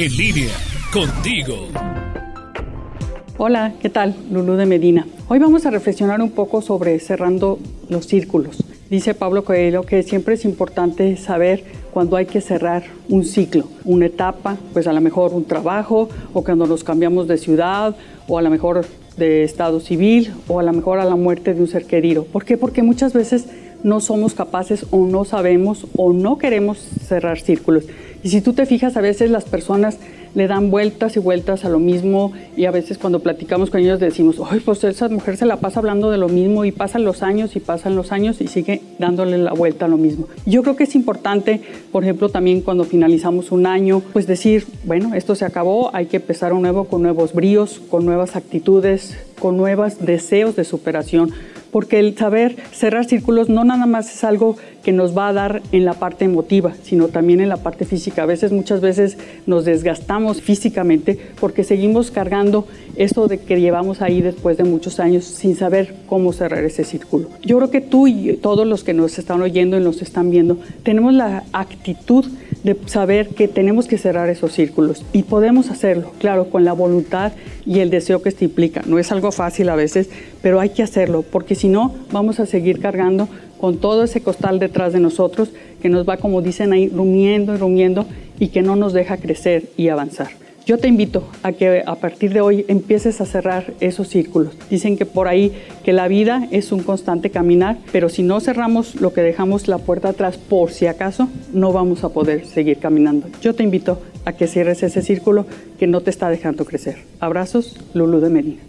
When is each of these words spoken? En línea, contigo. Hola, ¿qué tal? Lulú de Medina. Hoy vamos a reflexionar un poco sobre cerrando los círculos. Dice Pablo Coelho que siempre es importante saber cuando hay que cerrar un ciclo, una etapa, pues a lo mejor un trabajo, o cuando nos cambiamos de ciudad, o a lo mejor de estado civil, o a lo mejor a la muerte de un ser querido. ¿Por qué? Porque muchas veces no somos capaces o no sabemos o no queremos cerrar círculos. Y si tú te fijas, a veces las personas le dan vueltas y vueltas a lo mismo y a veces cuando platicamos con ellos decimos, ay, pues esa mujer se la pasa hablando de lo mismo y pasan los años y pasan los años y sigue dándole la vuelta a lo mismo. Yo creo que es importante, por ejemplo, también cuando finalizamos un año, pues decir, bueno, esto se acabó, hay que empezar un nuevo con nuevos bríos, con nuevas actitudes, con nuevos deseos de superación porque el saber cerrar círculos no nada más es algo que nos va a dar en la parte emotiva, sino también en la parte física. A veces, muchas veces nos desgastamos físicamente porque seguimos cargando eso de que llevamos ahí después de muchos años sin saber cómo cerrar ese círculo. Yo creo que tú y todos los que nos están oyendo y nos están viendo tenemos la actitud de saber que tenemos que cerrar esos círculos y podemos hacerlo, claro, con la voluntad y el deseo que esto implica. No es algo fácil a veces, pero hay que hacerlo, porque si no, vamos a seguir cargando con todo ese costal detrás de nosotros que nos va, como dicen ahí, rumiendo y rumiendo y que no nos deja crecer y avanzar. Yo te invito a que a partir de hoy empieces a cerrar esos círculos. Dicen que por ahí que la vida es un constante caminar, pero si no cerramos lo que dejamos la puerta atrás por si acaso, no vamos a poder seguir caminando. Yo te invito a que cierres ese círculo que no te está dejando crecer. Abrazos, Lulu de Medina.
En 0.00 0.16
línea, 0.16 0.54
contigo. 0.92 1.66
Hola, 3.36 3.72
¿qué 3.80 3.90
tal? 3.90 4.14
Lulú 4.30 4.52
de 4.52 4.64
Medina. 4.64 5.08
Hoy 5.26 5.40
vamos 5.40 5.66
a 5.66 5.72
reflexionar 5.72 6.22
un 6.22 6.30
poco 6.30 6.62
sobre 6.62 7.00
cerrando 7.00 7.58
los 7.88 8.06
círculos. 8.06 8.62
Dice 8.90 9.14
Pablo 9.14 9.42
Coelho 9.42 9.82
que 9.82 10.04
siempre 10.04 10.34
es 10.34 10.44
importante 10.44 11.16
saber 11.16 11.64
cuando 11.90 12.16
hay 12.16 12.26
que 12.26 12.40
cerrar 12.40 12.84
un 13.08 13.24
ciclo, 13.24 13.66
una 13.84 14.06
etapa, 14.06 14.56
pues 14.72 14.86
a 14.86 14.92
lo 14.92 15.00
mejor 15.00 15.34
un 15.34 15.46
trabajo, 15.46 16.08
o 16.32 16.44
cuando 16.44 16.68
nos 16.68 16.84
cambiamos 16.84 17.26
de 17.26 17.36
ciudad, 17.36 17.96
o 18.28 18.38
a 18.38 18.42
lo 18.42 18.50
mejor 18.50 18.86
de 19.16 19.42
estado 19.42 19.80
civil, 19.80 20.32
o 20.46 20.60
a 20.60 20.62
lo 20.62 20.72
mejor 20.72 21.00
a 21.00 21.06
la 21.06 21.16
muerte 21.16 21.54
de 21.54 21.60
un 21.60 21.66
ser 21.66 21.86
querido. 21.86 22.22
¿Por 22.22 22.44
qué? 22.44 22.56
Porque 22.56 22.84
muchas 22.84 23.14
veces 23.14 23.48
no 23.82 24.00
somos 24.00 24.34
capaces 24.34 24.86
o 24.90 25.06
no 25.06 25.24
sabemos 25.24 25.86
o 25.96 26.12
no 26.12 26.38
queremos 26.38 26.78
cerrar 26.78 27.40
círculos. 27.40 27.84
Y 28.22 28.30
si 28.30 28.40
tú 28.40 28.52
te 28.52 28.66
fijas, 28.66 28.96
a 28.96 29.00
veces 29.00 29.30
las 29.30 29.44
personas 29.44 29.98
le 30.34 30.46
dan 30.46 30.70
vueltas 30.70 31.16
y 31.16 31.20
vueltas 31.20 31.64
a 31.64 31.68
lo 31.68 31.78
mismo 31.78 32.32
y 32.56 32.66
a 32.66 32.70
veces 32.70 32.98
cuando 32.98 33.20
platicamos 33.20 33.70
con 33.70 33.80
ellos 33.80 34.00
decimos, 34.00 34.36
ay, 34.50 34.60
pues 34.60 34.84
esa 34.84 35.08
mujer 35.08 35.36
se 35.36 35.46
la 35.46 35.56
pasa 35.56 35.80
hablando 35.80 36.10
de 36.10 36.18
lo 36.18 36.28
mismo 36.28 36.64
y 36.64 36.72
pasan 36.72 37.04
los 37.04 37.22
años 37.22 37.56
y 37.56 37.60
pasan 37.60 37.96
los 37.96 38.12
años 38.12 38.40
y 38.40 38.46
sigue 38.46 38.82
dándole 38.98 39.38
la 39.38 39.52
vuelta 39.52 39.86
a 39.86 39.88
lo 39.88 39.96
mismo. 39.96 40.28
Yo 40.46 40.62
creo 40.62 40.76
que 40.76 40.84
es 40.84 40.94
importante, 40.94 41.60
por 41.92 42.02
ejemplo, 42.02 42.28
también 42.28 42.60
cuando 42.60 42.84
finalizamos 42.84 43.52
un 43.52 43.66
año, 43.66 44.02
pues 44.12 44.26
decir, 44.26 44.66
bueno, 44.84 45.14
esto 45.14 45.34
se 45.34 45.44
acabó, 45.44 45.94
hay 45.94 46.06
que 46.06 46.16
empezar 46.16 46.52
un 46.52 46.62
nuevo 46.62 46.84
con 46.84 47.02
nuevos 47.02 47.32
bríos, 47.32 47.80
con 47.88 48.04
nuevas 48.04 48.36
actitudes, 48.36 49.16
con 49.38 49.56
nuevos 49.56 49.98
deseos 50.04 50.56
de 50.56 50.64
superación 50.64 51.32
porque 51.78 52.00
el 52.00 52.16
saber 52.16 52.56
cerrar 52.72 53.04
círculos 53.04 53.48
no 53.48 53.62
nada 53.62 53.86
más 53.86 54.12
es 54.12 54.24
algo 54.24 54.56
que 54.82 54.90
nos 54.90 55.16
va 55.16 55.28
a 55.28 55.32
dar 55.32 55.62
en 55.70 55.84
la 55.84 55.94
parte 55.94 56.24
emotiva, 56.24 56.74
sino 56.82 57.06
también 57.06 57.38
en 57.38 57.48
la 57.48 57.58
parte 57.58 57.84
física. 57.84 58.24
A 58.24 58.26
veces, 58.26 58.50
muchas 58.50 58.80
veces 58.80 59.16
nos 59.46 59.64
desgastamos 59.64 60.42
físicamente 60.42 61.16
porque 61.38 61.62
seguimos 61.62 62.10
cargando 62.10 62.66
eso 62.96 63.28
de 63.28 63.38
que 63.38 63.60
llevamos 63.60 64.02
ahí 64.02 64.22
después 64.22 64.56
de 64.56 64.64
muchos 64.64 64.98
años 64.98 65.24
sin 65.24 65.54
saber 65.54 65.94
cómo 66.08 66.32
cerrar 66.32 66.64
ese 66.64 66.82
círculo. 66.82 67.28
Yo 67.44 67.58
creo 67.58 67.70
que 67.70 67.80
tú 67.80 68.08
y 68.08 68.32
todos 68.42 68.66
los 68.66 68.82
que 68.82 68.92
nos 68.92 69.16
están 69.16 69.40
oyendo 69.40 69.76
y 69.76 69.80
nos 69.80 70.02
están 70.02 70.32
viendo 70.32 70.58
tenemos 70.82 71.14
la 71.14 71.44
actitud 71.52 72.24
de 72.62 72.76
saber 72.86 73.28
que 73.28 73.48
tenemos 73.48 73.86
que 73.86 73.98
cerrar 73.98 74.28
esos 74.28 74.52
círculos 74.52 75.04
y 75.12 75.22
podemos 75.22 75.70
hacerlo, 75.70 76.12
claro, 76.18 76.50
con 76.50 76.64
la 76.64 76.72
voluntad 76.72 77.32
y 77.66 77.80
el 77.80 77.90
deseo 77.90 78.22
que 78.22 78.28
esto 78.28 78.44
implica. 78.44 78.82
No 78.86 78.98
es 78.98 79.12
algo 79.12 79.32
fácil 79.32 79.68
a 79.68 79.76
veces, 79.76 80.10
pero 80.42 80.60
hay 80.60 80.70
que 80.70 80.82
hacerlo, 80.82 81.22
porque 81.22 81.54
si 81.54 81.68
no, 81.68 81.94
vamos 82.12 82.40
a 82.40 82.46
seguir 82.46 82.80
cargando 82.80 83.28
con 83.60 83.78
todo 83.78 84.04
ese 84.04 84.20
costal 84.20 84.58
detrás 84.58 84.92
de 84.92 85.00
nosotros 85.00 85.50
que 85.82 85.88
nos 85.88 86.08
va, 86.08 86.16
como 86.16 86.42
dicen 86.42 86.72
ahí, 86.72 86.88
rumiendo 86.88 87.54
y 87.54 87.58
rumiendo 87.58 88.06
y 88.38 88.48
que 88.48 88.62
no 88.62 88.76
nos 88.76 88.92
deja 88.92 89.16
crecer 89.16 89.64
y 89.76 89.88
avanzar. 89.88 90.47
Yo 90.68 90.76
te 90.76 90.86
invito 90.86 91.26
a 91.42 91.52
que 91.52 91.82
a 91.86 91.94
partir 91.94 92.34
de 92.34 92.42
hoy 92.42 92.66
empieces 92.68 93.22
a 93.22 93.24
cerrar 93.24 93.72
esos 93.80 94.08
círculos. 94.08 94.52
Dicen 94.68 94.98
que 94.98 95.06
por 95.06 95.26
ahí 95.26 95.50
que 95.82 95.94
la 95.94 96.08
vida 96.08 96.46
es 96.50 96.72
un 96.72 96.82
constante 96.82 97.30
caminar, 97.30 97.78
pero 97.90 98.10
si 98.10 98.22
no 98.22 98.38
cerramos 98.38 98.94
lo 98.96 99.14
que 99.14 99.22
dejamos 99.22 99.66
la 99.66 99.78
puerta 99.78 100.10
atrás 100.10 100.36
por 100.36 100.70
si 100.70 100.86
acaso, 100.86 101.30
no 101.54 101.72
vamos 101.72 102.04
a 102.04 102.10
poder 102.10 102.44
seguir 102.44 102.76
caminando. 102.80 103.28
Yo 103.40 103.54
te 103.54 103.62
invito 103.62 104.02
a 104.26 104.34
que 104.34 104.46
cierres 104.46 104.82
ese 104.82 105.00
círculo 105.00 105.46
que 105.78 105.86
no 105.86 106.02
te 106.02 106.10
está 106.10 106.28
dejando 106.28 106.66
crecer. 106.66 106.98
Abrazos, 107.18 107.74
Lulu 107.94 108.20
de 108.20 108.28
Medina. 108.28 108.60